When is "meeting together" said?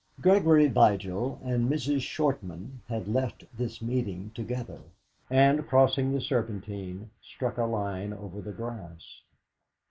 3.83-4.81